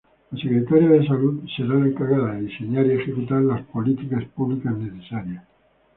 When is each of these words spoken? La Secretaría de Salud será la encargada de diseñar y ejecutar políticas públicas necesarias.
La 0.31 0.41
Secretaría 0.41 0.89
de 0.89 1.05
Salud 1.05 1.43
será 1.55 1.75
la 1.75 1.85
encargada 1.85 2.33
de 2.33 2.41
diseñar 2.45 2.87
y 2.87 2.93
ejecutar 2.93 3.39
políticas 3.71 4.25
públicas 4.33 4.75
necesarias. 4.75 5.43